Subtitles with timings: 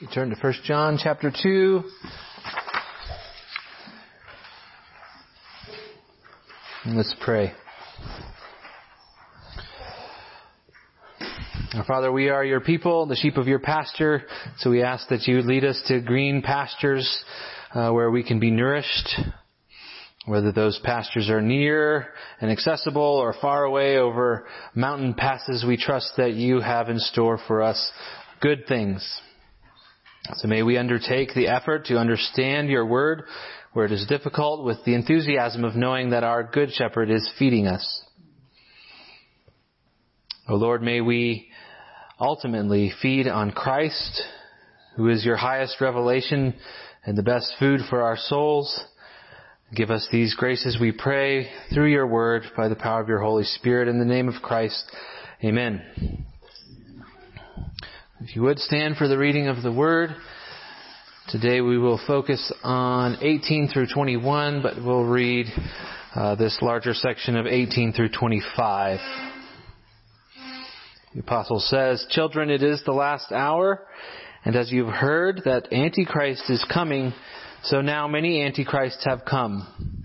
[0.00, 1.82] You turn to 1 John chapter 2.
[6.84, 7.52] And let's pray.
[11.74, 14.24] Our Father, we are your people, the sheep of your pasture,
[14.58, 17.24] so we ask that you lead us to green pastures
[17.72, 19.20] uh, where we can be nourished,
[20.26, 22.08] whether those pastures are near
[22.40, 27.38] and accessible or far away over mountain passes, we trust that you have in store
[27.46, 27.92] for us
[28.40, 29.20] good things.
[30.32, 33.24] So may we undertake the effort to understand your word
[33.74, 37.66] where it is difficult with the enthusiasm of knowing that our good shepherd is feeding
[37.66, 38.02] us.
[40.48, 41.48] O oh Lord, may we
[42.18, 44.22] ultimately feed on Christ,
[44.96, 46.54] who is your highest revelation
[47.04, 48.84] and the best food for our souls.
[49.74, 53.44] Give us these graces, we pray, through your word, by the power of your Holy
[53.44, 54.84] Spirit, in the name of Christ.
[55.42, 56.24] Amen.
[58.26, 60.16] If you would stand for the reading of the word.
[61.28, 65.44] Today we will focus on 18 through 21, but we'll read
[66.14, 68.98] uh, this larger section of 18 through 25.
[71.12, 73.86] The apostle says, Children, it is the last hour,
[74.46, 77.12] and as you've heard that Antichrist is coming,
[77.64, 80.02] so now many Antichrists have come.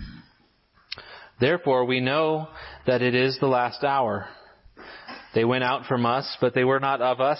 [1.40, 2.50] Therefore we know
[2.86, 4.28] that it is the last hour.
[5.34, 7.40] They went out from us, but they were not of us.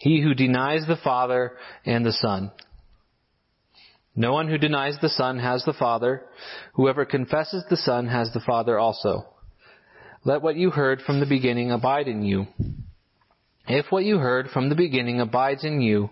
[0.00, 1.52] he who denies the Father
[1.84, 2.52] and the Son.
[4.14, 6.22] No one who denies the Son has the Father.
[6.74, 9.26] Whoever confesses the Son has the Father also.
[10.24, 12.46] Let what you heard from the beginning abide in you.
[13.66, 16.10] If what you heard from the beginning abides in you,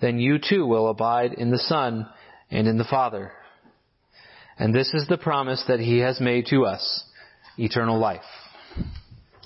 [0.00, 2.06] then you too will abide in the Son
[2.50, 3.32] and in the Father.
[4.58, 7.04] And this is the promise that He has made to us,
[7.56, 8.20] eternal life.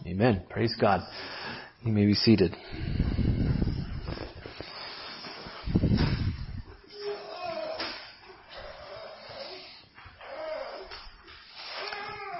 [0.06, 0.42] Amen.
[0.50, 1.00] Praise God.
[1.82, 2.54] You may be seated.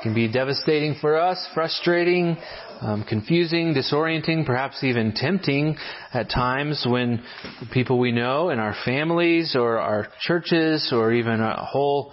[0.06, 2.36] Can be devastating for us, frustrating,
[2.80, 5.76] um, confusing, disorienting, perhaps even tempting
[6.12, 7.24] at times when
[7.72, 12.12] people we know in our families or our churches or even a whole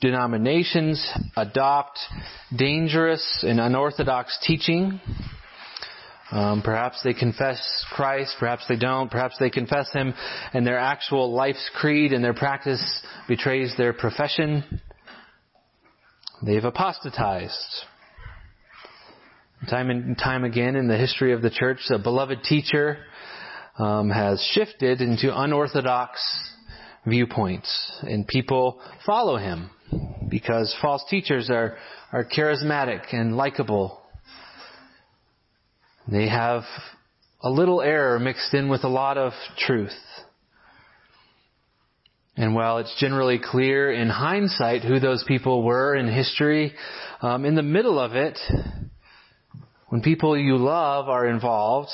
[0.00, 2.00] denominations adopt
[2.56, 5.00] dangerous and unorthodox teaching.
[6.32, 10.12] Um, perhaps they confess Christ, perhaps they don't, perhaps they confess Him
[10.52, 14.80] and their actual life's creed and their practice betrays their profession.
[16.42, 17.84] They've apostatized.
[19.70, 22.98] Time and time again in the history of the church, a beloved teacher
[23.78, 26.20] um, has shifted into unorthodox
[27.06, 29.70] viewpoints, and people follow him
[30.28, 31.78] because false teachers are
[32.12, 34.00] are charismatic and likable.
[36.06, 36.62] They have
[37.42, 39.96] a little error mixed in with a lot of truth.
[42.36, 46.74] And while it's generally clear in hindsight who those people were in history,
[47.22, 48.38] um, in the middle of it,
[49.88, 51.90] when people you love are involved,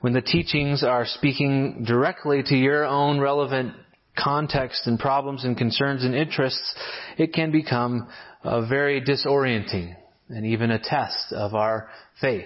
[0.00, 3.74] when the teachings are speaking directly to your own relevant
[4.22, 6.74] context and problems and concerns and interests,
[7.16, 8.08] it can become
[8.42, 9.94] uh, very disorienting
[10.28, 11.88] and even a test of our
[12.20, 12.44] faith.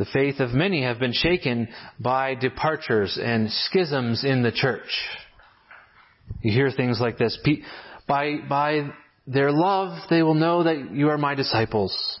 [0.00, 1.68] The faith of many have been shaken
[1.98, 4.88] by departures and schisms in the church.
[6.40, 7.38] You hear things like this.
[8.08, 8.92] By, by
[9.26, 12.18] their love, they will know that you are my disciples.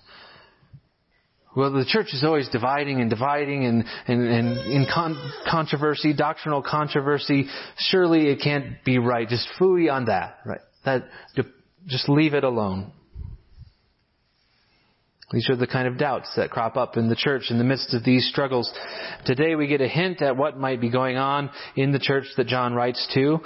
[1.56, 6.62] Well, the church is always dividing and dividing and, and, and in con- controversy, doctrinal
[6.62, 7.46] controversy.
[7.78, 9.26] Surely it can't be right.
[9.26, 10.60] Just fooey on that, right?
[10.84, 11.04] That,
[11.86, 12.92] just leave it alone.
[15.30, 17.94] These are the kind of doubts that crop up in the church in the midst
[17.94, 18.72] of these struggles.
[19.24, 22.48] Today we get a hint at what might be going on in the church that
[22.48, 23.38] John writes to.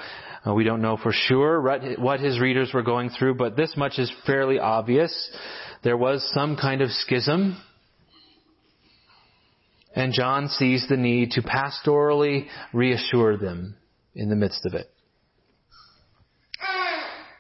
[0.47, 1.61] Uh, we don't know for sure
[1.99, 5.31] what his readers were going through, but this much is fairly obvious.
[5.83, 7.61] There was some kind of schism.
[9.95, 13.77] And John sees the need to pastorally reassure them
[14.15, 14.94] in the midst of it.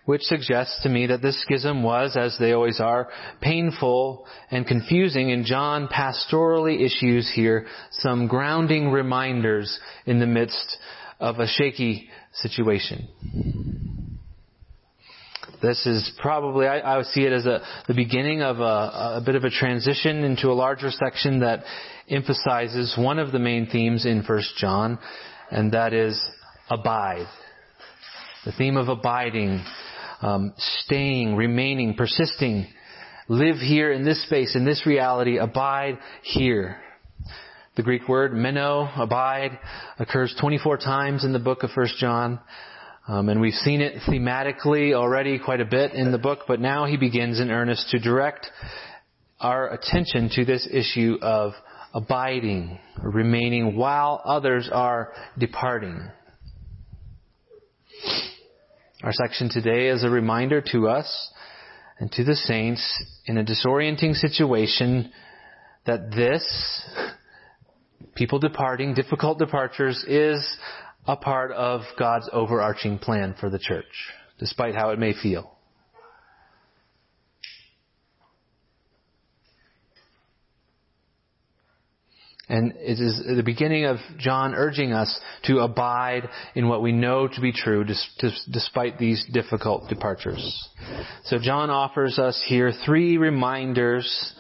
[0.04, 3.08] Which suggests to me that this schism was, as they always are,
[3.40, 10.76] painful and confusing, and John pastorally issues here some grounding reminders in the midst
[11.20, 13.08] of a shaky situation.
[15.62, 19.22] This is probably, I, I would see it as a, the beginning of a, a
[19.24, 21.64] bit of a transition into a larger section that
[22.10, 24.98] emphasizes one of the main themes in 1 John,
[25.50, 26.20] and that is
[26.68, 27.26] abide.
[28.44, 29.64] The theme of abiding,
[30.24, 32.66] um, staying, remaining, persisting.
[33.28, 35.36] Live here in this space, in this reality.
[35.36, 36.78] Abide here.
[37.76, 39.58] The Greek word meno, abide,
[39.98, 42.40] occurs 24 times in the book of 1 John.
[43.06, 46.86] Um, and we've seen it thematically already quite a bit in the book, but now
[46.86, 48.46] he begins in earnest to direct
[49.40, 51.52] our attention to this issue of
[51.92, 56.08] abiding, remaining while others are departing.
[59.04, 61.30] Our section today is a reminder to us
[62.00, 65.12] and to the saints in a disorienting situation
[65.84, 66.42] that this,
[68.14, 70.56] people departing, difficult departures, is
[71.06, 73.84] a part of God's overarching plan for the church,
[74.38, 75.53] despite how it may feel.
[82.48, 87.26] And it is the beginning of John urging us to abide in what we know
[87.26, 87.84] to be true
[88.50, 90.68] despite these difficult departures.
[91.24, 94.34] So John offers us here three reminders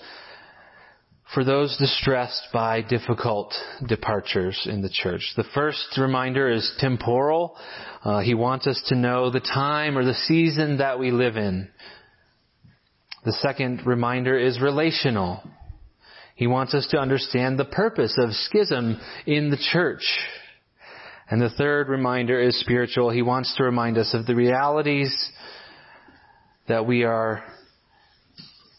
[1.32, 3.54] for those distressed by difficult
[3.86, 5.32] departures in the church.
[5.36, 7.56] The first reminder is temporal.
[8.04, 11.70] Uh, he wants us to know the time or the season that we live in.
[13.24, 15.42] The second reminder is relational.
[16.34, 20.04] He wants us to understand the purpose of schism in the church.
[21.30, 23.10] And the third reminder is spiritual.
[23.10, 25.14] He wants to remind us of the realities
[26.68, 27.44] that we are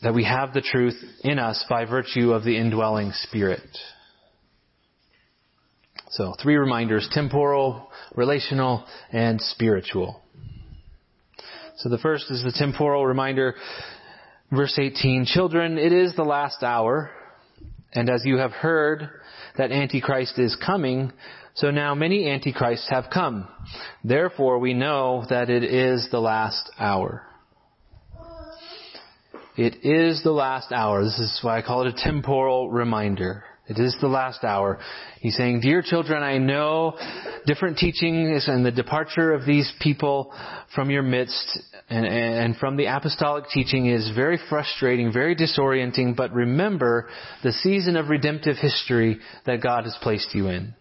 [0.01, 3.67] that we have the truth in us by virtue of the indwelling Spirit.
[6.11, 10.21] So, three reminders temporal, relational, and spiritual.
[11.77, 13.55] So, the first is the temporal reminder,
[14.51, 17.09] verse 18 Children, it is the last hour,
[17.95, 19.09] and as you have heard
[19.57, 21.11] that Antichrist is coming,
[21.55, 23.47] so now many Antichrists have come.
[24.03, 27.23] Therefore, we know that it is the last hour.
[29.57, 31.03] It is the last hour.
[31.05, 33.45] This is why I call it a temporal reminder.
[33.67, 34.77] It is the last hour.
[35.21, 36.97] He's saying, Dear children, I know
[37.47, 40.31] different teachings and the departure of these people
[40.75, 41.59] from your midst
[41.89, 47.09] and, and, from the apostolic teaching is very frustrating, very disorienting, but remember
[47.43, 50.75] the season of redemptive history that God has placed you in.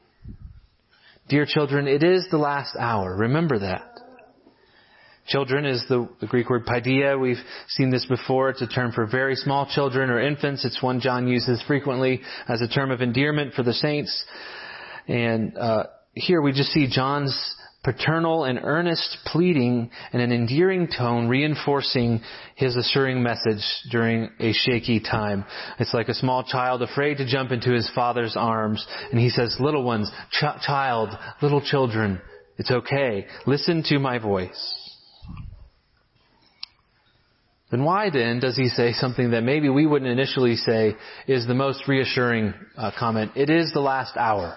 [1.29, 3.17] Dear children, it is the last hour.
[3.17, 4.01] Remember that.
[5.26, 7.19] Children is the, the, Greek word paidia.
[7.19, 8.50] We've seen this before.
[8.50, 10.65] It's a term for very small children or infants.
[10.65, 14.25] It's one John uses frequently as a term of endearment for the saints.
[15.09, 17.35] And uh, here we just see John's
[17.82, 22.20] paternal and earnest pleading in an endearing tone reinforcing
[22.56, 25.44] his assuring message during a shaky time.
[25.79, 29.56] It's like a small child afraid to jump into his father's arms and he says,
[29.61, 31.11] little ones, ch- child,
[31.43, 32.20] little children,
[32.56, 33.27] it's okay.
[33.47, 34.84] Listen to my voice.
[37.75, 40.94] Then why then does he say something that maybe we wouldn't initially say
[41.26, 43.32] is the most reassuring uh, comment?
[43.35, 44.56] It is the last hour.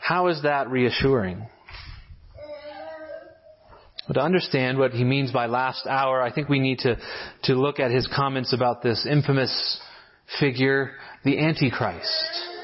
[0.00, 1.46] How is that reassuring?
[4.06, 6.96] But to understand what he means by last hour, I think we need to,
[7.42, 9.78] to look at his comments about this infamous
[10.40, 12.55] figure, the Antichrist.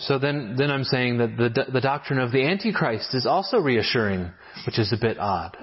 [0.00, 4.30] So then, then I'm saying that the, the doctrine of the Antichrist is also reassuring,
[4.66, 5.56] which is a bit odd.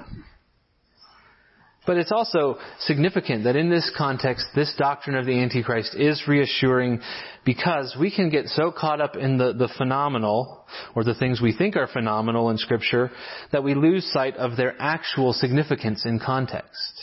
[1.88, 7.00] But it's also significant that in this context, this doctrine of the Antichrist is reassuring
[7.46, 10.66] because we can get so caught up in the, the phenomenal,
[10.96, 13.10] or the things we think are phenomenal in Scripture,
[13.54, 17.02] that we lose sight of their actual significance in context.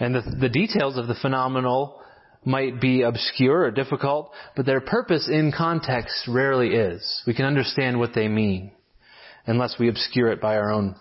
[0.00, 2.00] And the, the details of the phenomenal
[2.46, 7.22] might be obscure or difficult, but their purpose in context rarely is.
[7.26, 8.70] We can understand what they mean
[9.46, 10.94] unless we obscure it by our own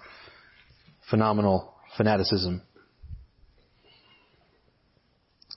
[1.09, 2.61] phenomenal fanaticism.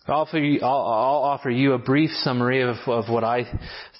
[0.06, 3.44] I'll offer, you, I'll, I'll offer you, a brief summary of, of what I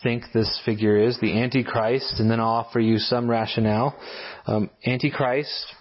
[0.03, 3.95] think this figure is, the Antichrist, and then I'll offer you some rationale.
[4.47, 5.75] Um, Antichrist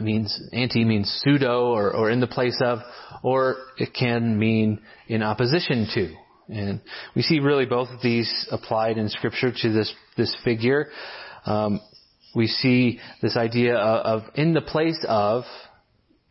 [0.00, 2.78] means anti means pseudo or, or in the place of,
[3.22, 6.14] or it can mean in opposition to.
[6.48, 6.80] And
[7.14, 10.88] we see really both of these applied in Scripture to this this figure.
[11.46, 11.80] Um,
[12.34, 15.44] we see this idea of, of in the place of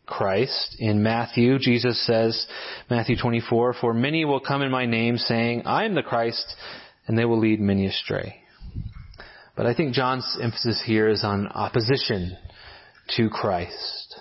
[0.06, 0.76] Christ.
[0.80, 2.46] In Matthew, Jesus says,
[2.90, 6.56] Matthew 24, For many will come in my name saying, I am the Christ,
[7.08, 8.42] and they will lead many astray.
[9.56, 12.38] But I think John's emphasis here is on opposition
[13.18, 14.16] to Christ.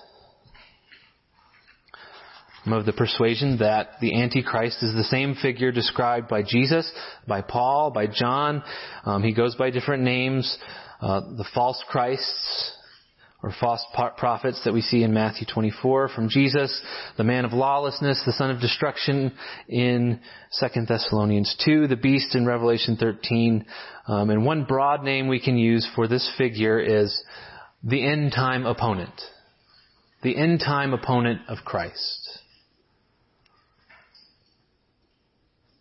[2.64, 6.90] I'm of the persuasion that the Antichrist is the same figure described by Jesus,
[7.26, 8.62] by Paul, by John.
[9.04, 10.58] Um, he goes by different names.
[11.00, 12.76] Uh, the false Christs,
[13.42, 13.82] or false
[14.18, 16.82] prophets that we see in Matthew 24 from Jesus,
[17.16, 19.32] the man of lawlessness, the son of destruction
[19.66, 20.20] in
[20.60, 23.64] 2 Thessalonians 2, the beast in Revelation 13.
[24.06, 27.22] Um, and one broad name we can use for this figure is
[27.82, 29.20] the end time opponent.
[30.22, 32.40] The end time opponent of Christ.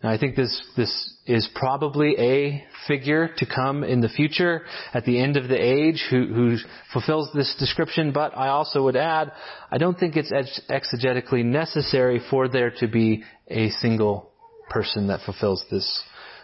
[0.02, 4.62] Now, I think this, this is probably a figure to come in the future
[4.94, 6.58] at the end of the age who, who
[6.94, 9.34] fulfills this description, but I also would add,
[9.70, 10.32] I don't think it's
[10.70, 14.32] exegetically necessary for there to be a single
[14.70, 16.02] person that fulfills this,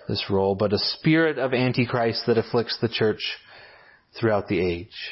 [0.09, 3.37] this role, but a spirit of Antichrist that afflicts the church
[4.19, 5.04] throughout the age.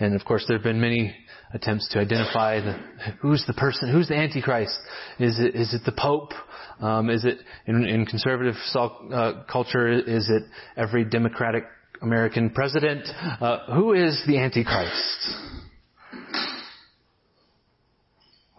[0.00, 1.14] And of course, there have been many
[1.52, 2.78] attempts to identify the,
[3.20, 4.78] who's the person, who's the Antichrist.
[5.18, 6.32] Is it, is it the Pope?
[6.80, 9.88] Um, is it in, in conservative uh, culture?
[9.88, 10.44] Is it
[10.76, 11.64] every Democratic
[12.00, 13.06] American president?
[13.40, 15.36] Uh, who is the Antichrist?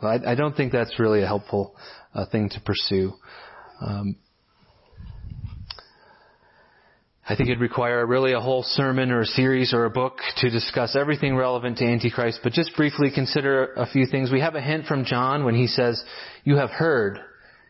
[0.01, 1.75] Well, I, I, don't think that's really a helpful
[2.13, 3.13] uh, thing to pursue.
[3.81, 4.15] Um,
[7.31, 10.49] I think it'd require really a whole sermon or a series or a book to
[10.49, 14.29] discuss everything relevant to Antichrist, but just briefly consider a few things.
[14.29, 16.03] We have a hint from John when he says,
[16.43, 17.19] you have heard,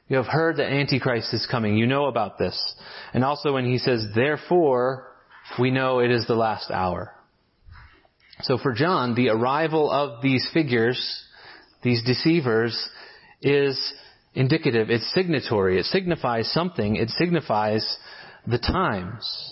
[0.07, 1.77] you have heard that Antichrist is coming.
[1.77, 2.59] You know about this.
[3.13, 5.11] And also when he says, therefore,
[5.59, 7.13] we know it is the last hour.
[8.41, 11.23] So for John, the arrival of these figures,
[11.83, 12.89] these deceivers,
[13.43, 13.93] is
[14.33, 14.89] indicative.
[14.89, 15.77] It's signatory.
[15.77, 16.95] It signifies something.
[16.95, 17.85] It signifies
[18.48, 19.50] the times.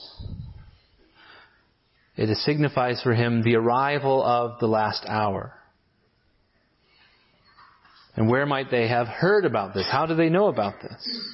[2.16, 5.54] It signifies for him the arrival of the last hour.
[8.16, 9.88] And where might they have heard about this?
[9.90, 11.26] How do they know about this?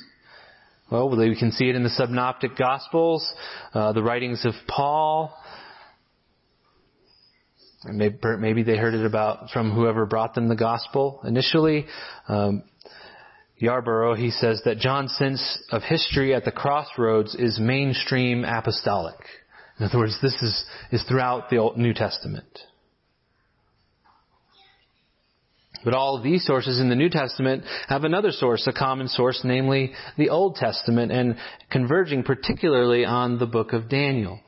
[0.91, 3.27] Well, we can see it in the synoptic gospels,
[3.73, 5.35] uh, the writings of Paul.
[7.85, 11.87] Maybe, they heard it about from whoever brought them the gospel initially.
[12.27, 12.63] Um,
[13.61, 19.17] Yarbrough, he says that John's sense of history at the crossroads is mainstream apostolic.
[19.79, 22.59] In other words, this is, is throughout the Old, New Testament.
[25.85, 29.41] But all of these sources in the New Testament have another source, a common source,
[29.43, 31.35] namely the Old Testament, and
[31.69, 34.39] converging particularly on the book of Daniel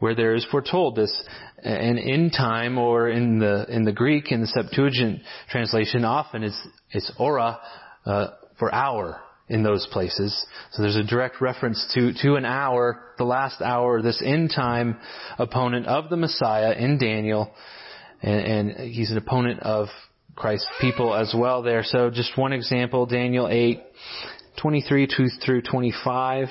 [0.00, 1.22] where there is foretold this
[1.62, 6.68] and in time or in the in the Greek in the Septuagint translation often it's
[6.90, 7.60] it's ora
[8.04, 8.28] uh,
[8.58, 10.46] for hour in those places.
[10.72, 14.98] So there's a direct reference to to an hour, the last hour, this end time
[15.38, 17.52] opponent of the Messiah in Daniel,
[18.22, 19.88] and, and he's an opponent of
[20.34, 21.82] Christ's people as well there.
[21.82, 23.82] So just one example, Daniel 8,
[24.62, 25.08] 23
[25.44, 26.48] through 25.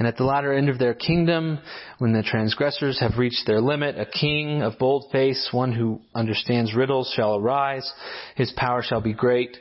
[0.00, 1.58] And at the latter end of their kingdom,
[1.98, 6.74] when the transgressors have reached their limit, a king of bold face, one who understands
[6.74, 7.92] riddles, shall arise.
[8.34, 9.58] His power shall be great,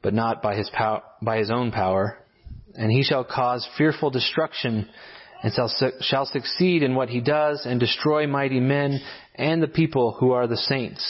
[0.00, 2.18] but not by his, pow- by his own power.
[2.76, 4.88] And he shall cause fearful destruction,
[5.42, 9.00] and shall, su- shall succeed in what he does, and destroy mighty men
[9.34, 11.02] and the people who are the saints.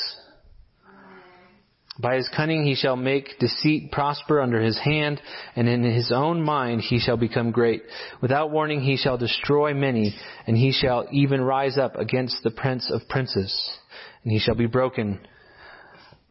[2.01, 5.21] By his cunning he shall make deceit prosper under his hand,
[5.57, 7.83] and in his own mind he shall become great.
[8.23, 10.15] Without warning he shall destroy many,
[10.47, 13.79] and he shall even rise up against the prince of princes.
[14.23, 15.21] And he shall be broken,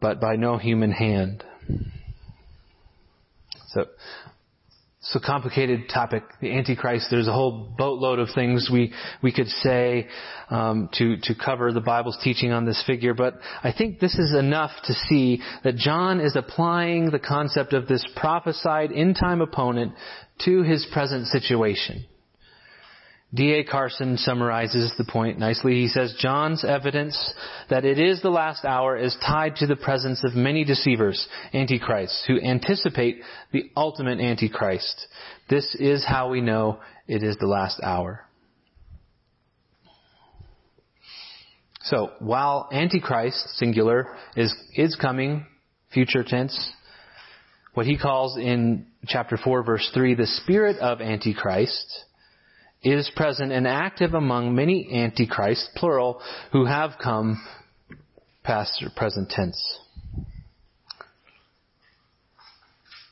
[0.00, 1.44] but by no human hand.
[3.68, 3.86] So,
[5.10, 7.06] so complicated topic, the Antichrist.
[7.10, 10.06] There's a whole boatload of things we we could say
[10.50, 14.34] um, to to cover the Bible's teaching on this figure, but I think this is
[14.34, 19.94] enough to see that John is applying the concept of this prophesied in time opponent
[20.44, 22.04] to his present situation.
[23.34, 23.62] D.A.
[23.64, 25.74] Carson summarizes the point nicely.
[25.74, 27.34] He says, John's evidence
[27.68, 32.24] that it is the last hour is tied to the presence of many deceivers, antichrists,
[32.26, 33.20] who anticipate
[33.52, 35.06] the ultimate antichrist.
[35.50, 38.24] This is how we know it is the last hour.
[41.82, 45.46] So, while antichrist, singular, is, is coming,
[45.92, 46.72] future tense,
[47.74, 52.04] what he calls in chapter 4 verse 3 the spirit of Antichrist
[52.82, 56.20] is present and active among many Antichrists, plural,
[56.52, 57.42] who have come
[58.44, 59.60] past or present tense.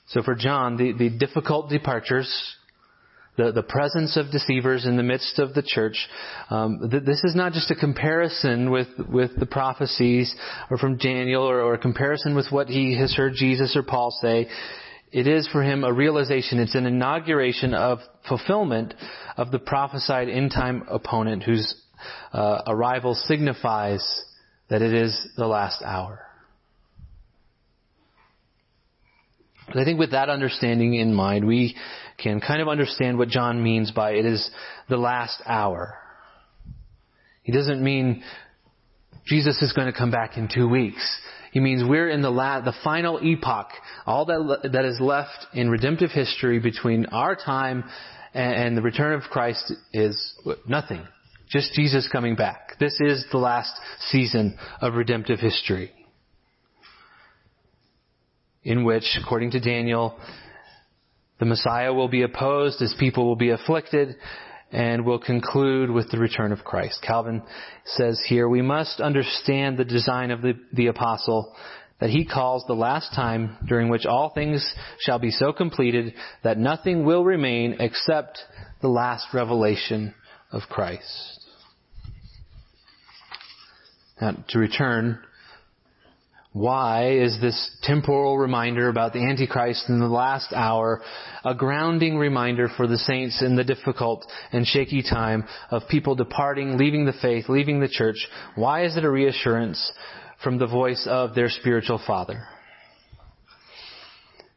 [0.09, 2.33] So for John, the, the difficult departures,
[3.37, 5.99] the, the presence of deceivers in the midst of the church,
[6.49, 10.35] um, th- this is not just a comparison with, with the prophecies
[10.71, 14.11] or from Daniel or, or a comparison with what he has heard Jesus or Paul
[14.23, 14.49] say.
[15.13, 18.95] It is for him a realization, it's an inauguration of fulfillment
[19.37, 21.75] of the prophesied end time opponent whose
[22.33, 24.05] uh, arrival signifies
[24.69, 26.23] that it is the last hour.
[29.69, 31.77] But I think with that understanding in mind, we
[32.19, 34.51] can kind of understand what John means by it is
[34.89, 35.99] the last hour.
[37.43, 38.23] He doesn't mean
[39.27, 41.21] Jesus is going to come back in two weeks.
[41.57, 43.71] He means we're in the la- the final epoch,
[44.05, 47.83] all that that is left in redemptive history between our time
[48.35, 50.35] and, and the return of Christ is
[50.69, 51.03] nothing.
[51.49, 52.79] Just Jesus coming back.
[52.79, 53.73] This is the last
[54.11, 55.93] season of redemptive history.
[58.63, 60.15] In which, according to Daniel,
[61.41, 64.17] the Messiah will be opposed as people will be afflicted
[64.73, 67.03] and we'll conclude with the return of Christ.
[67.07, 67.43] Calvin
[67.85, 71.55] says here, we must understand the design of the, the apostle
[72.01, 76.59] that he calls the last time during which all things shall be so completed that
[76.59, 78.39] nothing will remain except
[78.83, 80.15] the last revelation
[80.53, 81.41] of Christ.
[84.21, 85.21] Now, to return,
[86.57, 91.03] why is this temporal reminder about the Antichrist in the last hour
[91.45, 96.79] a grounding reminder for the saints in the difficult and shaky time of people departing,
[96.79, 98.27] leaving the faith, leaving the church?
[98.55, 99.93] Why is it a reassurance
[100.43, 102.45] from the voice of their spiritual father?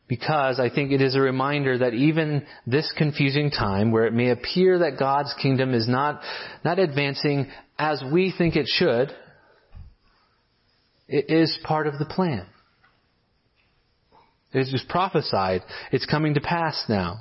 [0.07, 4.29] Because I think it is a reminder that even this confusing time where it may
[4.29, 6.21] appear that God's kingdom is not,
[6.63, 9.11] not advancing as we think it should,
[11.09, 12.45] it is part of the plan.
[14.53, 15.61] It just prophesied.
[15.91, 17.17] It's coming to pass now.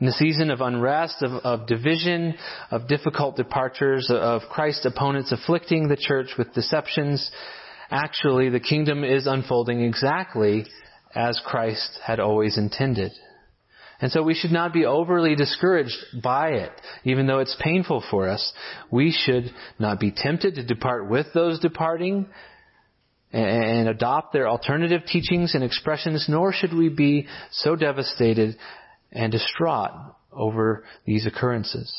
[0.00, 2.34] In the season of unrest, of, of division,
[2.70, 7.30] of difficult departures, of Christ's opponents afflicting the church with deceptions,
[7.90, 10.66] actually the kingdom is unfolding exactly
[11.14, 13.12] as Christ had always intended.
[14.00, 16.70] And so we should not be overly discouraged by it,
[17.02, 18.52] even though it's painful for us.
[18.92, 22.28] We should not be tempted to depart with those departing,
[23.32, 28.56] and adopt their alternative teachings and expressions, nor should we be so devastated
[29.12, 29.90] and distraught
[30.32, 31.92] over these occurrences.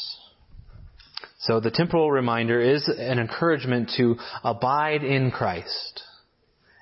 [1.40, 6.04] So the temporal reminder is an encouragement to abide in Christ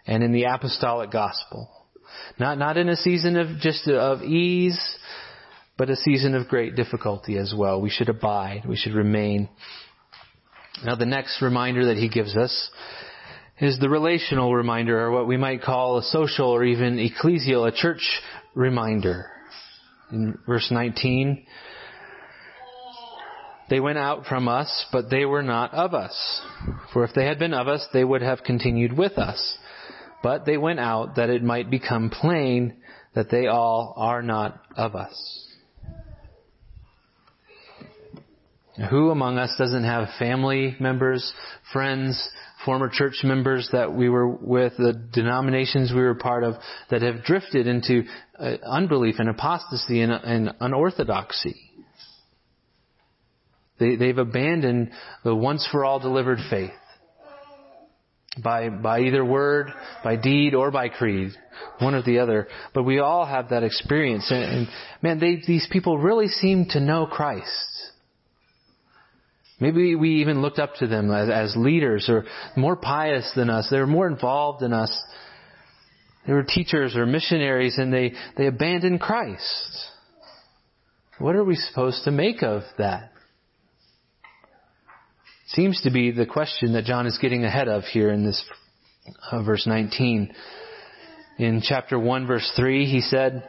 [0.06, 1.70] and in the apostolic gospel.
[2.40, 4.80] Not, not in a season of just of ease,
[5.78, 7.82] but a season of great difficulty as well.
[7.82, 8.64] We should abide.
[8.68, 9.50] We should remain.
[10.84, 12.72] Now the next reminder that he gives us
[13.60, 17.72] is the relational reminder, or what we might call a social or even ecclesial, a
[17.72, 18.22] church
[18.54, 19.26] reminder.
[20.12, 21.46] In verse 19,
[23.70, 26.42] they went out from us, but they were not of us.
[26.94, 29.58] For if they had been of us, they would have continued with us.
[30.24, 32.78] But they went out that it might become plain
[33.14, 35.44] that they all are not of us.
[38.90, 41.34] Who among us doesn't have family members,
[41.74, 42.30] friends,
[42.68, 46.56] former church members that we were with, the denominations we were part of,
[46.92, 48.04] that have drifted into
[48.38, 51.56] uh, unbelief and apostasy and, and unorthodoxy.
[53.80, 54.92] They, they've abandoned
[55.24, 56.72] the once for all delivered faith.
[58.44, 59.72] By, by either word,
[60.04, 61.32] by deed, or by creed.
[61.80, 62.50] One or the other.
[62.74, 64.30] But we all have that experience.
[64.30, 64.68] And, and
[65.02, 67.77] man, they, these people really seem to know Christ.
[69.60, 73.68] Maybe we even looked up to them as, as leaders or more pious than us.
[73.72, 74.96] They were more involved than us.
[76.28, 79.88] They were teachers or missionaries and they, they abandoned Christ.
[81.18, 83.12] What are we supposed to make of that?
[85.48, 88.44] Seems to be the question that John is getting ahead of here in this
[89.32, 90.34] uh, verse 19.
[91.40, 93.48] In chapter 1 verse 3, he said,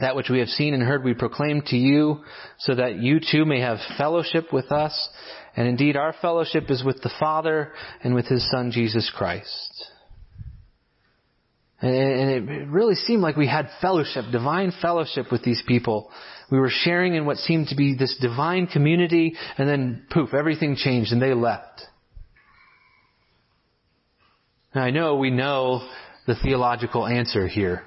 [0.00, 2.22] that which we have seen and heard we proclaim to you,
[2.58, 5.08] so that you too may have fellowship with us.
[5.56, 7.72] And indeed, our fellowship is with the Father
[8.04, 9.84] and with His Son, Jesus Christ.
[11.80, 16.10] And it really seemed like we had fellowship, divine fellowship with these people.
[16.50, 20.74] We were sharing in what seemed to be this divine community, and then poof, everything
[20.76, 21.82] changed and they left.
[24.74, 25.88] Now I know we know
[26.26, 27.84] the theological answer here.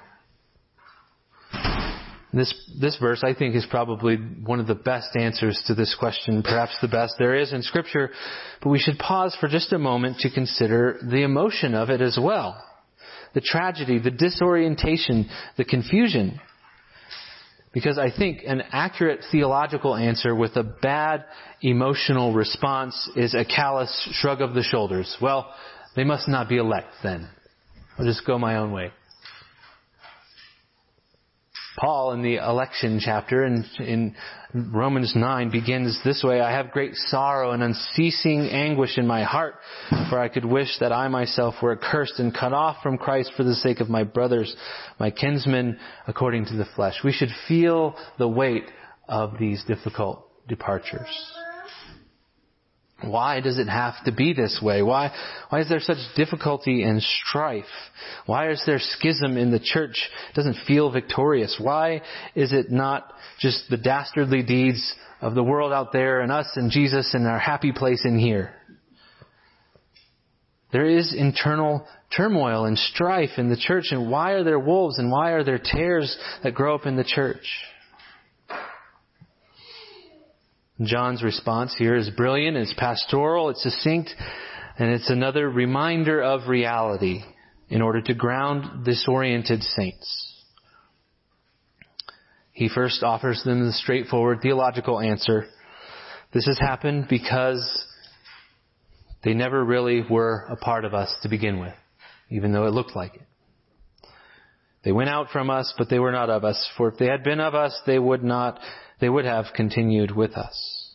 [2.34, 6.42] This, this verse, I think, is probably one of the best answers to this question,
[6.42, 8.10] perhaps the best there is in Scripture,
[8.62, 12.18] but we should pause for just a moment to consider the emotion of it as
[12.20, 12.62] well.
[13.34, 16.40] The tragedy, the disorientation, the confusion.
[17.74, 21.24] Because I think an accurate theological answer with a bad
[21.60, 25.16] emotional response is a callous shrug of the shoulders.
[25.20, 25.52] Well,
[25.96, 27.28] they must not be elect then.
[27.98, 28.90] I'll just go my own way.
[31.76, 34.14] Paul in the election chapter in, in
[34.54, 39.54] Romans 9 begins this way, I have great sorrow and unceasing anguish in my heart,
[40.10, 43.44] for I could wish that I myself were accursed and cut off from Christ for
[43.44, 44.54] the sake of my brothers,
[44.98, 46.96] my kinsmen, according to the flesh.
[47.02, 48.64] We should feel the weight
[49.08, 51.08] of these difficult departures.
[53.04, 54.82] Why does it have to be this way?
[54.82, 55.12] Why,
[55.48, 57.64] why is there such difficulty and strife?
[58.26, 60.08] Why is there schism in the church?
[60.30, 61.58] It doesn't feel victorious.
[61.60, 62.02] Why
[62.34, 66.70] is it not just the dastardly deeds of the world out there and us and
[66.70, 68.54] Jesus and our happy place in here?
[70.72, 71.86] There is internal
[72.16, 75.60] turmoil and strife in the church and why are there wolves and why are there
[75.62, 77.44] tares that grow up in the church?
[80.80, 84.10] John's response here is brilliant, it's pastoral, it's succinct,
[84.78, 87.22] and it's another reminder of reality
[87.68, 90.28] in order to ground disoriented saints.
[92.52, 95.46] He first offers them the straightforward theological answer.
[96.32, 97.86] This has happened because
[99.24, 101.74] they never really were a part of us to begin with,
[102.30, 103.22] even though it looked like it.
[104.84, 106.68] They went out from us, but they were not of us.
[106.76, 108.58] For if they had been of us, they would not
[109.02, 110.94] they would have continued with us.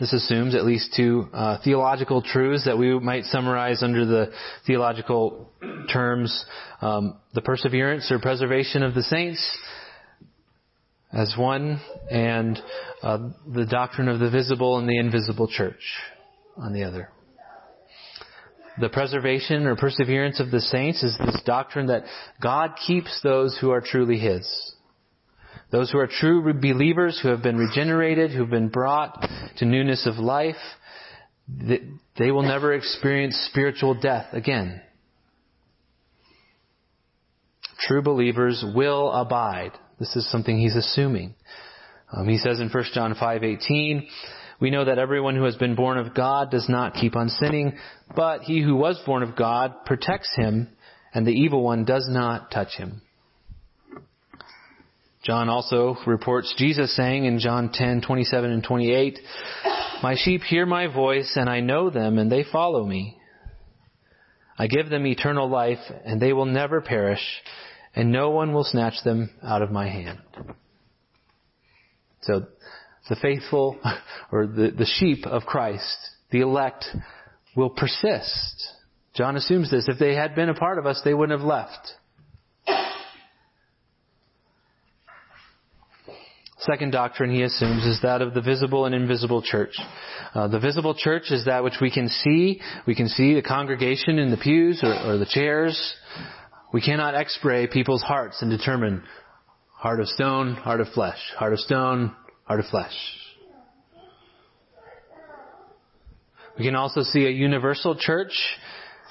[0.00, 4.32] This assumes at least two uh, theological truths that we might summarize under the
[4.66, 5.52] theological
[5.92, 6.46] terms
[6.80, 9.58] um, the perseverance or preservation of the saints
[11.12, 12.58] as one, and
[13.02, 15.82] uh, the doctrine of the visible and the invisible church
[16.56, 17.10] on the other.
[18.80, 22.04] The preservation or perseverance of the saints is this doctrine that
[22.40, 24.46] God keeps those who are truly His.
[25.70, 29.28] Those who are true believers, who have been regenerated, who have been brought
[29.58, 30.56] to newness of life,
[32.18, 34.80] they will never experience spiritual death again.
[37.80, 39.72] True believers will abide.
[39.98, 41.34] This is something he's assuming.
[42.12, 44.08] Um, he says in 1 John 5:18,
[44.60, 47.78] "We know that everyone who has been born of God does not keep on sinning,
[48.14, 50.68] but he who was born of God protects him,
[51.14, 53.02] and the evil one does not touch him."
[55.28, 59.18] John also reports Jesus saying in John 10, 27 and 28,
[60.02, 63.18] My sheep hear my voice and I know them and they follow me.
[64.58, 67.20] I give them eternal life and they will never perish
[67.94, 70.20] and no one will snatch them out of my hand.
[72.22, 72.46] So
[73.10, 73.78] the faithful
[74.32, 75.98] or the, the sheep of Christ,
[76.30, 76.86] the elect
[77.54, 78.66] will persist.
[79.12, 79.88] John assumes this.
[79.88, 81.86] If they had been a part of us, they wouldn't have left.
[86.60, 89.78] Second doctrine he assumes is that of the visible and invisible church.
[90.34, 92.60] Uh, the visible church is that which we can see.
[92.84, 95.94] We can see the congregation in the pews or, or the chairs.
[96.72, 99.04] We cannot x-ray people's hearts and determine
[99.70, 102.94] heart of stone, heart of flesh, heart of stone, heart of flesh.
[106.58, 108.32] We can also see a universal church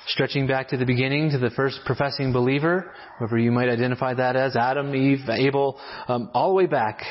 [0.08, 4.36] stretching back to the beginning to the first professing believer, whoever you might identify that
[4.36, 5.80] as, Adam, Eve, Abel,
[6.10, 7.02] um, all the way back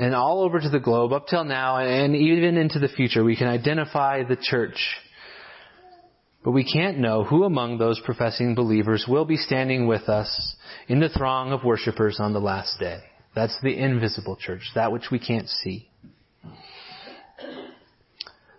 [0.00, 3.36] and all over to the globe up till now and even into the future, we
[3.36, 4.78] can identify the church.
[6.42, 10.56] But we can't know who among those professing believers will be standing with us
[10.88, 13.00] in the throng of worshipers on the last day.
[13.34, 15.90] That's the invisible church, that which we can't see.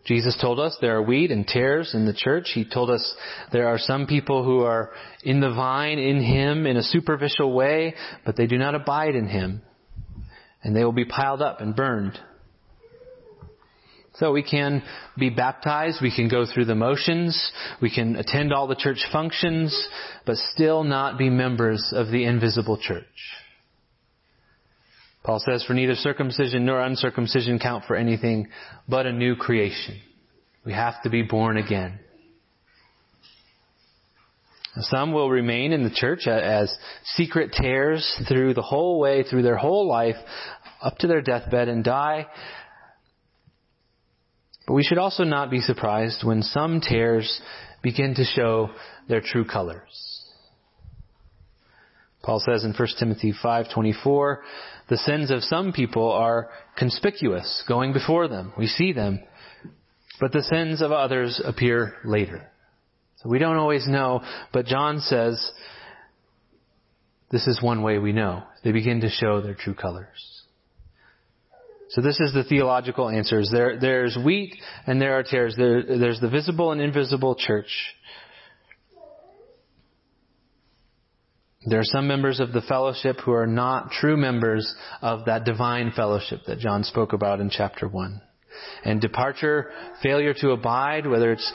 [0.06, 2.51] Jesus told us there are wheat and tares in the church.
[2.54, 3.15] He told us
[3.51, 4.91] there are some people who are
[5.23, 9.27] in the vine in Him in a superficial way, but they do not abide in
[9.27, 9.63] Him
[10.63, 12.19] and they will be piled up and burned.
[14.15, 14.84] So we can
[15.17, 19.88] be baptized, we can go through the motions, we can attend all the church functions,
[20.26, 23.06] but still not be members of the invisible church.
[25.24, 28.50] Paul says, for neither circumcision nor uncircumcision count for anything
[28.89, 30.00] but a new creation.
[30.65, 32.00] We have to be born again.
[34.79, 39.57] Some will remain in the church as secret tares through the whole way, through their
[39.57, 40.15] whole life,
[40.81, 42.27] up to their deathbed and die.
[44.65, 47.41] But we should also not be surprised when some tares
[47.81, 48.69] begin to show
[49.10, 50.21] their true colors.
[52.23, 54.38] Paul says in 1 Timothy 5:24,
[54.88, 58.53] the sins of some people are conspicuous, going before them.
[58.57, 59.19] We see them.
[60.19, 62.51] But the sins of others appear later.
[63.21, 65.51] So we don't always know, but John says
[67.31, 68.43] this is one way we know.
[68.63, 70.41] They begin to show their true colors.
[71.89, 73.49] So this is the theological answers.
[73.51, 74.55] There, there's wheat
[74.88, 75.55] and there are tares.
[75.57, 77.69] There, there's the visible and invisible church.
[81.65, 85.91] There are some members of the fellowship who are not true members of that divine
[85.95, 88.21] fellowship that John spoke about in chapter 1.
[88.84, 91.54] And departure, failure to abide, whether it's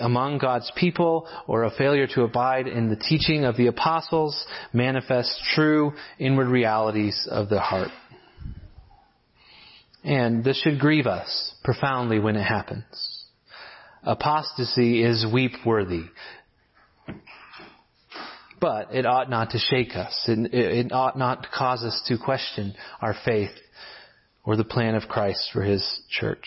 [0.00, 5.40] among God's people or a failure to abide in the teaching of the apostles, manifests
[5.54, 7.90] true inward realities of the heart.
[10.02, 13.24] And this should grieve us profoundly when it happens.
[14.02, 16.04] Apostasy is weep worthy
[18.64, 20.24] but it ought not to shake us.
[20.26, 23.50] It, it, ought not to cause us to question our faith
[24.44, 26.46] or the plan of Christ for His church.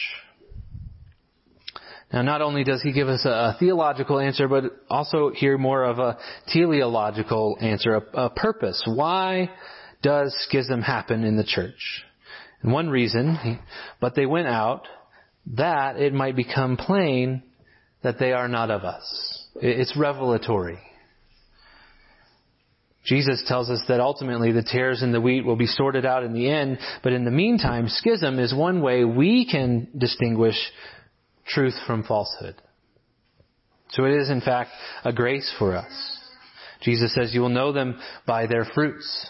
[2.11, 5.99] Now, not only does he give us a, theological answer, but also here more of
[5.99, 8.81] a teleological answer, a, a purpose.
[8.85, 9.49] Why
[10.01, 12.05] does schism happen in the church?
[12.61, 13.59] And one reason,
[13.99, 14.87] but they went out
[15.55, 17.43] that it might become plain
[18.03, 19.47] that they are not of us.
[19.55, 20.79] It's revelatory.
[23.07, 26.33] Jesus tells us that ultimately the tares and the wheat will be sorted out in
[26.33, 30.57] the end, but in the meantime, schism is one way we can distinguish
[31.47, 32.55] truth from falsehood.
[33.91, 34.71] So it is in fact
[35.05, 36.19] a grace for us.
[36.81, 39.29] Jesus says you will know them by their fruits.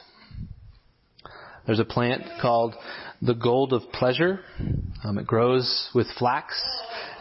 [1.67, 2.73] There's a plant called
[3.21, 4.39] the gold of pleasure.
[5.03, 6.59] Um, it grows with flax,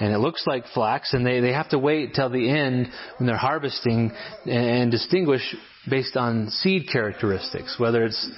[0.00, 2.88] and it looks like flax, and they, they have to wait till the end
[3.18, 4.12] when they're harvesting
[4.46, 5.54] and, and distinguish
[5.88, 8.31] based on seed characteristics, whether it's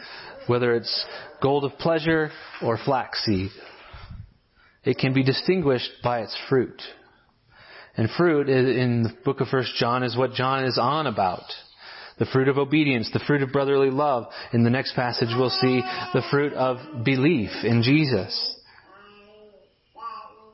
[0.46, 1.06] whether it's
[1.42, 2.30] gold of pleasure
[2.62, 3.50] or flaxseed.
[4.84, 6.80] It can be distinguished by its fruit.
[7.96, 11.42] And fruit in the book of First John is what John is on about.
[12.18, 14.26] The fruit of obedience, the fruit of brotherly love.
[14.52, 15.82] In the next passage we'll see
[16.14, 18.56] the fruit of belief in Jesus.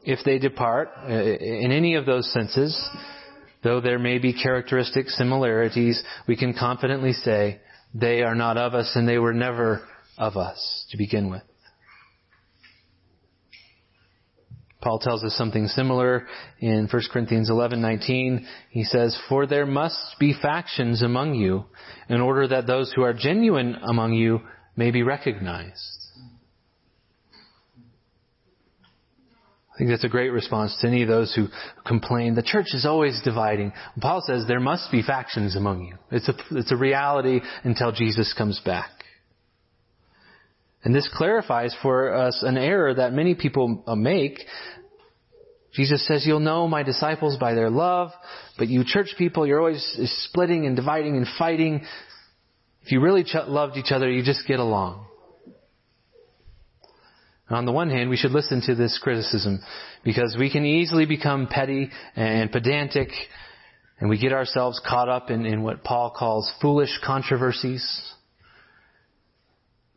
[0.03, 2.77] If they depart uh, in any of those senses,
[3.65, 7.61] Though there may be characteristic similarities, we can confidently say
[7.95, 11.43] they are not of us and they were never of us to begin with.
[14.83, 16.27] Paul tells us something similar
[16.61, 18.45] in 1 Corinthians 11:19.
[18.69, 21.65] He says, "For there must be factions among you,
[22.11, 24.43] in order that those who are genuine among you
[24.77, 26.04] may be recognized."
[29.75, 31.49] I think that's a great response to any of those who
[31.85, 32.37] complain.
[32.37, 33.73] The church is always dividing.
[34.01, 35.97] Paul says there must be factions among you.
[36.13, 38.91] It's a, it's a reality until Jesus comes back.
[40.85, 44.39] And this clarifies for us an error that many people uh, make.
[45.73, 48.11] Jesus says, you'll know my disciples by their love,
[48.57, 49.85] but you church people, you're always
[50.29, 51.85] splitting and dividing and fighting.
[52.83, 55.07] If you really ch- loved each other, you just get along.
[57.51, 59.61] On the one hand, we should listen to this criticism
[60.03, 63.11] because we can easily become petty and pedantic
[64.01, 68.03] and we get ourselves caught up in, in what Paul calls foolish controversies.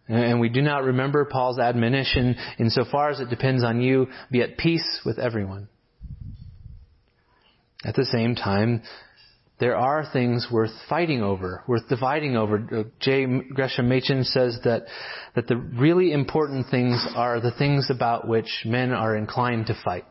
[0.08, 4.58] And we do not remember Paul's admonition, insofar as it depends on you, be at
[4.58, 5.68] peace with everyone.
[7.84, 8.84] At the same time,
[9.60, 12.68] there are things worth fighting over, worth dividing over.
[12.72, 13.26] Uh, J.
[13.54, 14.86] Gresham Machen says that,
[15.36, 20.06] that the really important things are the things about which men are inclined to fight.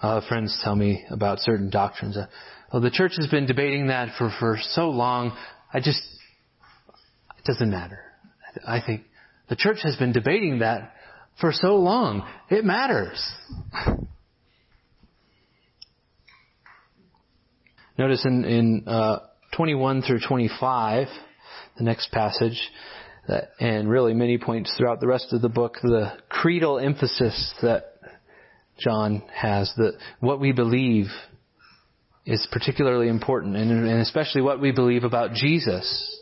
[0.00, 2.18] Uh, friends tell me about certain doctrines.
[2.18, 5.34] Uh, the church has been debating that for, for so long.
[5.72, 6.02] I just,
[7.38, 8.00] it doesn't matter.
[8.66, 9.04] I think
[9.48, 10.92] the church has been debating that
[11.40, 12.28] for so long.
[12.50, 13.26] It matters.
[17.98, 19.20] Notice in, in uh,
[19.56, 21.06] 21 through 25,
[21.78, 22.60] the next passage,
[23.26, 27.94] that, and really many points throughout the rest of the book, the creedal emphasis that
[28.78, 31.06] John has, that what we believe
[32.26, 36.20] is particularly important, and, and especially what we believe about Jesus.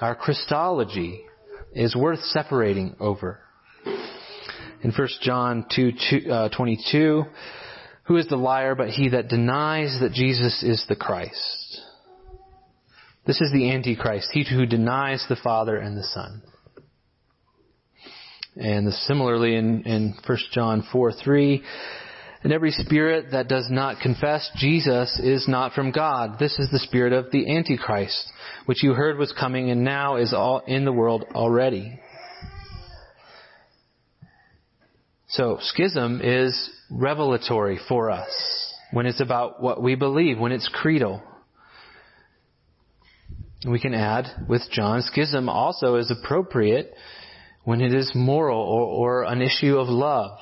[0.00, 1.20] Our Christology
[1.74, 3.40] is worth separating over.
[4.82, 7.24] In 1 John 2, 2 uh, 22,
[8.10, 11.80] who is the liar but he that denies that Jesus is the Christ?
[13.24, 16.42] This is the Antichrist, he who denies the Father and the Son.
[18.56, 21.62] And similarly in, in 1 John 4 3,
[22.42, 26.40] And every spirit that does not confess Jesus is not from God.
[26.40, 28.26] This is the spirit of the Antichrist,
[28.66, 32.00] which you heard was coming and now is all in the world already.
[35.30, 41.22] So schism is revelatory for us when it's about what we believe, when it's creedal.
[43.64, 46.92] We can add with John, schism also is appropriate
[47.62, 50.38] when it is moral or, or an issue of love.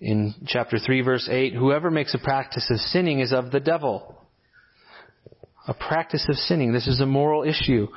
[0.00, 4.16] In chapter 3 verse 8, whoever makes a practice of sinning is of the devil.
[5.68, 6.72] A practice of sinning.
[6.72, 7.88] This is a moral issue.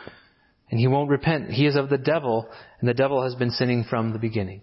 [0.70, 1.52] And he won't repent.
[1.52, 2.48] He is of the devil,
[2.80, 4.62] and the devil has been sinning from the beginning.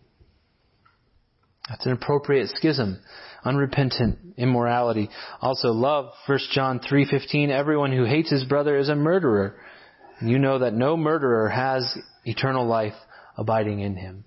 [1.68, 3.00] That's an appropriate schism.
[3.44, 5.08] Unrepentant immorality.
[5.40, 9.56] Also love, 1 John 3:15, everyone who hates his brother is a murderer.
[10.18, 12.94] And you know that no murderer has eternal life
[13.36, 14.24] abiding in him.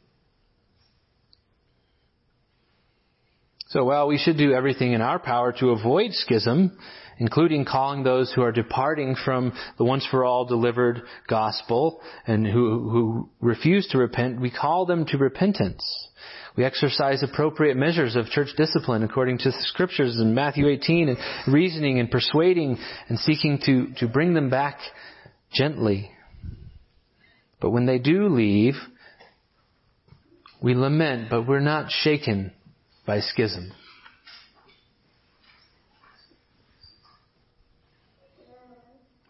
[3.68, 6.78] So while we should do everything in our power to avoid schism,
[7.18, 12.90] including calling those who are departing from the once for all delivered gospel and who,
[12.90, 15.84] who refuse to repent, we call them to repentance.
[16.58, 21.54] We exercise appropriate measures of church discipline according to the scriptures in Matthew 18 and
[21.54, 22.78] reasoning and persuading
[23.10, 24.80] and seeking to, to bring them back
[25.54, 26.12] gently.
[27.60, 28.76] But when they do leave,
[30.62, 32.52] we lament, but we're not shaken
[33.06, 33.72] by schism.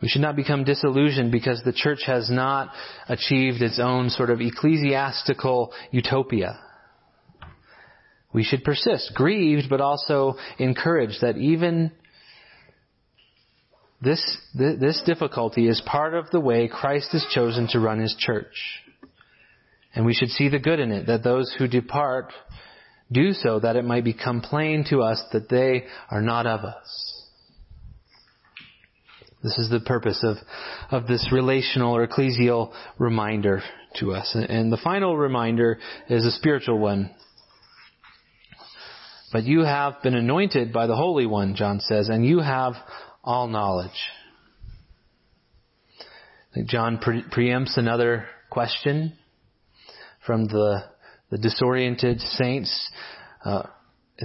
[0.06, 2.70] We should not become disillusioned because the church has not
[3.10, 6.60] achieved its own sort of ecclesiastical utopia.
[8.32, 11.91] We should persist, grieved, but also encouraged that even
[14.00, 14.22] this,
[14.54, 18.84] this difficulty is part of the way Christ has chosen to run his church.
[19.96, 22.32] And we should see the good in it, that those who depart
[23.12, 27.14] do so that it might become plain to us that they are not of us.
[29.46, 30.38] This is the purpose of,
[30.90, 33.62] of this relational or ecclesial reminder
[34.00, 34.36] to us.
[34.36, 35.78] And the final reminder
[36.10, 37.14] is a spiritual one.
[39.32, 42.74] But you have been anointed by the Holy One, John says, and you have
[43.24, 43.92] all knowledge.
[46.66, 49.14] John pre- preempts another question
[50.26, 50.86] from the
[51.30, 52.90] the disoriented saints.
[53.44, 53.64] Uh,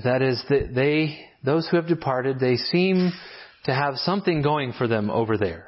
[0.03, 3.13] that is, that they, those who have departed, they seem
[3.64, 5.66] to have something going for them over there.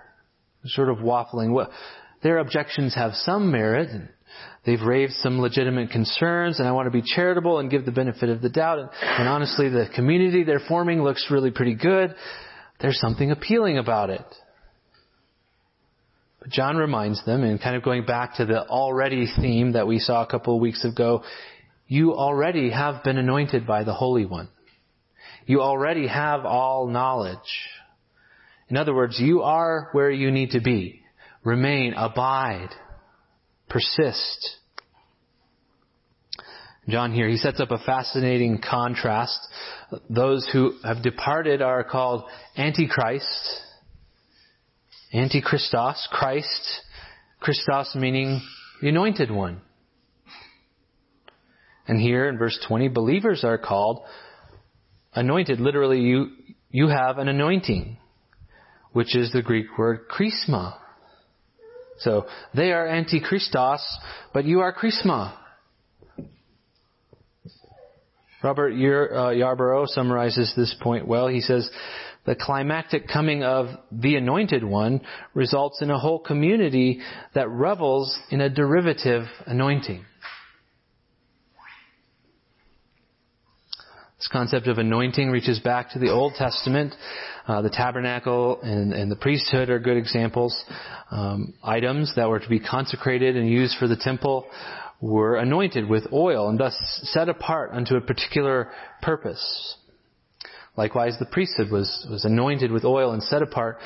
[0.65, 1.53] Sort of waffling.
[1.53, 1.73] Well,
[2.23, 3.91] their objections have some merit.
[3.91, 4.09] And
[4.65, 8.29] they've raised some legitimate concerns, and I want to be charitable and give the benefit
[8.29, 8.79] of the doubt.
[8.79, 12.15] And, and honestly, the community they're forming looks really pretty good.
[12.81, 14.25] There's something appealing about it.
[16.41, 19.99] But John reminds them, and kind of going back to the already theme that we
[20.01, 21.23] saw a couple of weeks ago,
[21.87, 24.49] you already have been anointed by the Holy One.
[25.47, 27.37] You already have all knowledge.
[28.73, 31.03] In other words, you are where you need to be.
[31.45, 32.71] Remain, abide,
[33.69, 34.57] persist.
[36.89, 39.39] John here, he sets up a fascinating contrast.
[40.09, 42.25] Those who have departed are called
[42.57, 43.61] Antichrist,
[45.13, 46.81] Antichristos, Christ,
[47.41, 48.41] Christos meaning
[48.81, 49.61] the anointed one.
[51.87, 54.01] And here in verse 20, believers are called
[55.13, 55.61] anointed.
[55.61, 56.29] Literally, you,
[56.71, 57.99] you have an anointing,
[58.93, 60.79] which is the Greek word chrisma.
[61.99, 63.81] So they are antichristos,
[64.33, 65.39] but you are chrisma.
[68.43, 71.29] Robert uh, Yarbrough summarizes this point well.
[71.29, 71.71] He says,
[72.25, 75.01] the climactic coming of the anointed one
[75.35, 77.01] results in a whole community
[77.35, 80.05] that revels in a derivative anointing.
[84.23, 86.95] This concept of anointing reaches back to the Old Testament.
[87.49, 90.55] Uh, the tabernacle and, and, the priesthood are good examples.
[91.11, 94.47] Um, items that were to be consecrated and used for the temple
[95.01, 98.71] were anointed with oil and thus set apart unto a particular
[99.03, 99.77] purpose.
[100.77, 103.79] Likewise, the priesthood was, was anointed with oil and set apart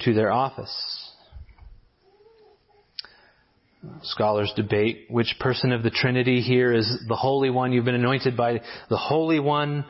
[0.00, 1.01] to their office.
[4.02, 7.72] Scholars debate which person of the Trinity here is the Holy One.
[7.72, 9.84] You've been anointed by the Holy One.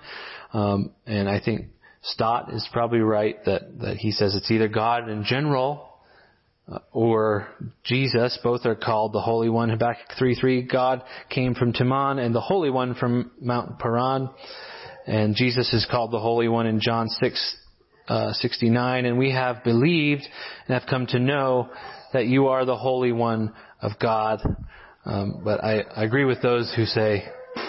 [0.53, 1.67] Um, and I think
[2.03, 5.89] Stott is probably right that, that he says it's either God in general
[6.71, 7.49] uh, or
[7.85, 8.39] Jesus.
[8.43, 9.69] Both are called the Holy One.
[9.69, 14.31] Habakkuk 3.3, God came from Teman and the Holy One from Mount Paran.
[15.07, 17.57] And Jesus is called the Holy One in John 6,
[18.09, 19.05] uh, 69.
[19.05, 20.23] And we have believed
[20.67, 21.71] and have come to know
[22.13, 24.41] that you are the Holy One of God.
[25.05, 27.25] Um, but I, I agree with those who say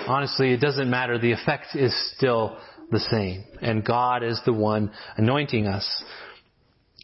[0.07, 1.17] honestly, it doesn't matter.
[1.17, 2.57] The effect is still
[2.91, 3.43] the same.
[3.61, 6.03] And God is the one anointing us.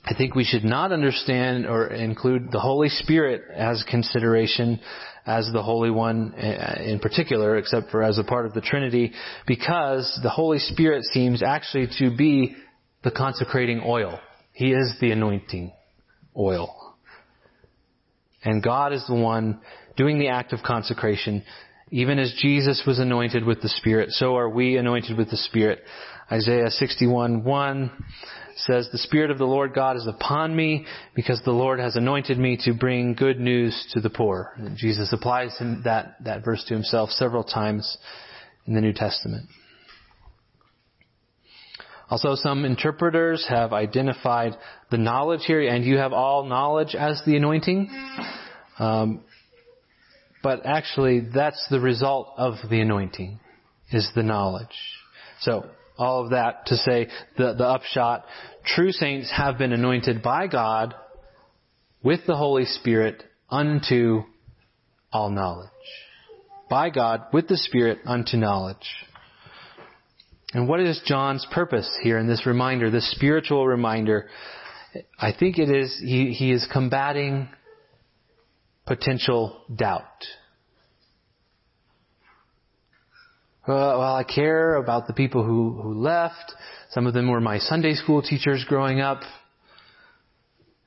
[0.06, 4.80] I think we should not understand or include the Holy Spirit as consideration
[5.26, 9.12] as the Holy One uh, in particular, except for as a part of the Trinity,
[9.46, 12.56] because the Holy Spirit seems actually to be
[13.04, 14.20] the consecrating oil.
[14.54, 15.72] He is the anointing
[16.36, 16.95] oil.
[18.43, 19.60] And God is the one
[19.97, 21.43] doing the act of consecration.
[21.91, 25.82] Even as Jesus was anointed with the Spirit, so are we anointed with the Spirit.
[26.32, 27.91] Isaiah 61, 1
[28.56, 30.86] says, The Spirit of the Lord God is upon me
[31.16, 34.54] because the Lord has anointed me to bring good news to the poor.
[34.58, 37.97] And Jesus applies that, that verse to himself several times
[38.68, 39.50] in the New Testament.
[42.10, 44.57] Also, some interpreters have identified
[44.89, 47.89] the knowledge here, and you have all knowledge as the anointing.
[48.80, 49.22] Um,
[50.41, 53.39] but actually, that's the result of the anointing,
[53.91, 54.68] is the knowledge.
[55.41, 58.26] So, all of that to say the, the upshot,
[58.66, 60.95] true saints have been anointed by God
[62.01, 64.24] with the Holy Spirit unto
[65.12, 65.70] all knowledge.
[66.70, 68.88] By God with the Spirit unto knowledge.
[70.54, 74.30] And what is John's purpose here in this reminder, this spiritual reminder?
[75.20, 77.50] I think it is, he, he is combating
[78.88, 80.04] potential doubt.
[83.68, 86.56] Uh, well, I care about the people who, who left.
[86.89, 89.22] Some of them were my Sunday school teachers growing up.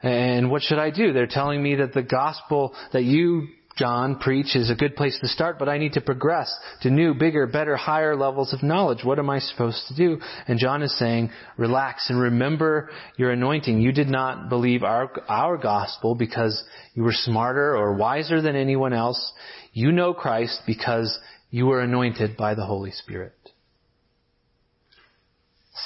[0.02, 1.12] And what should I do?
[1.12, 3.46] They're telling me that the gospel that you
[3.78, 7.14] John preach is a good place to start, but I need to progress to new,
[7.14, 9.02] bigger, better, higher levels of knowledge.
[9.02, 10.20] What am I supposed to do?
[10.46, 13.80] And John is saying, relax and remember your anointing.
[13.80, 16.62] You did not believe our, our gospel because
[16.94, 19.32] you were smarter or wiser than anyone else.
[19.72, 21.18] You know Christ because
[21.50, 23.34] you were anointed by the Holy Spirit.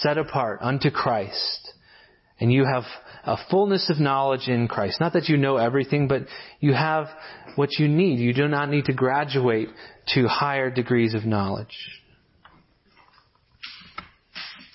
[0.01, 1.72] Set apart unto Christ.
[2.39, 2.84] And you have
[3.27, 5.01] a fullness of knowledge in Christ.
[5.01, 6.22] Not that you know everything, but
[6.61, 7.09] you have
[7.57, 8.20] what you need.
[8.20, 9.68] You do not need to graduate
[10.14, 11.77] to higher degrees of knowledge.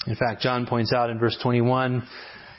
[0.05, 2.05] In fact, John points out in verse 21,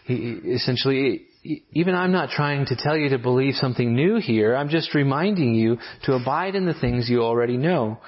[0.07, 1.27] he essentially,
[1.73, 4.57] even I'm not trying to tell you to believe something new here.
[4.57, 7.99] I'm just reminding you to abide in the things you already know.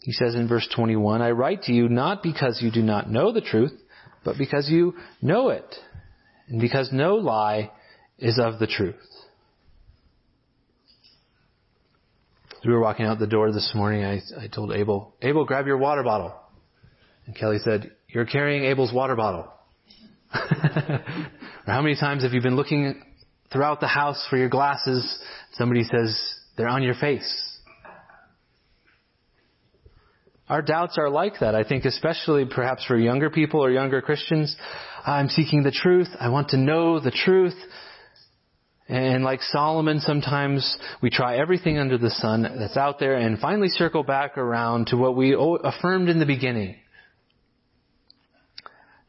[0.00, 3.32] He says in verse 21, I write to you not because you do not know
[3.32, 3.72] the truth,
[4.24, 5.64] but because you know it
[6.48, 7.70] and because no lie
[8.18, 8.94] is of the truth.
[12.52, 15.66] As we were walking out the door this morning, I, I told Abel, Abel, grab
[15.66, 16.34] your water bottle.
[17.26, 19.52] And Kelly said, you're carrying Abel's water bottle.
[20.30, 23.02] how many times have you been looking
[23.52, 25.22] throughout the house for your glasses?
[25.52, 26.18] Somebody says,
[26.56, 27.45] they're on your face.
[30.48, 31.54] Our doubts are like that.
[31.54, 34.54] I think especially perhaps for younger people or younger Christians.
[35.04, 36.08] I'm seeking the truth.
[36.20, 37.56] I want to know the truth.
[38.88, 43.68] And like Solomon, sometimes we try everything under the sun that's out there and finally
[43.68, 46.76] circle back around to what we affirmed in the beginning.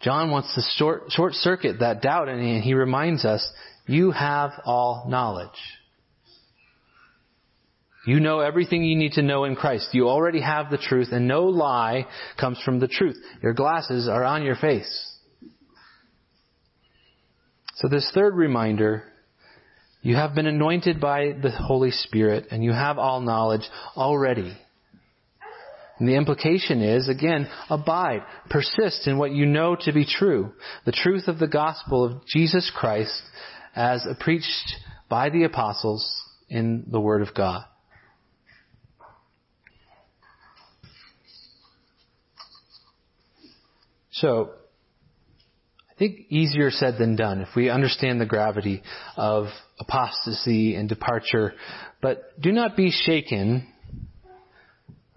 [0.02, 3.48] John wants to short, short circuit that doubt and he reminds us,
[3.86, 5.50] you have all knowledge.
[8.08, 9.90] You know everything you need to know in Christ.
[9.92, 12.08] You already have the truth and no lie
[12.40, 13.18] comes from the truth.
[13.44, 15.18] Your glasses are on your face.
[17.76, 19.04] So this third reminder,
[20.02, 24.58] you have been anointed by the Holy Spirit and you have all knowledge already.
[26.00, 30.54] And the implication is, again, abide, persist in what you know to be true.
[30.86, 33.22] The truth of the gospel of Jesus Christ
[33.76, 34.76] as preached
[35.10, 36.10] by the apostles
[36.48, 37.66] in the Word of God.
[44.22, 44.50] So,
[45.92, 48.82] I think easier said than done if we understand the gravity
[49.16, 49.48] of
[49.80, 51.54] apostasy and departure.
[52.02, 53.68] But do not be shaken,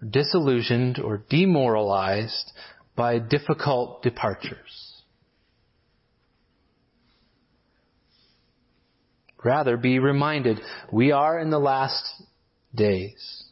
[0.09, 2.53] disillusioned, or demoralized
[2.95, 5.03] by difficult departures.
[9.43, 10.61] Rather, be reminded
[10.93, 12.05] we are in the last
[12.75, 13.45] days.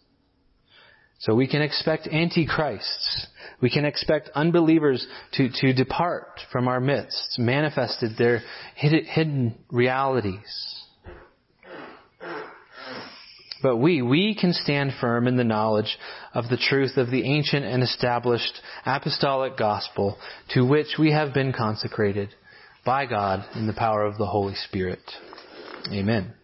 [1.20, 3.26] So we can expect antichrists
[3.61, 8.43] we can expect unbelievers to, to depart from our midst, manifested their
[8.75, 10.79] hidden realities.
[13.61, 15.99] But we, we can stand firm in the knowledge
[16.33, 20.17] of the truth of the ancient and established apostolic gospel
[20.55, 22.29] to which we have been consecrated
[22.85, 25.01] by God in the power of the Holy Spirit.
[25.93, 26.35] Amen.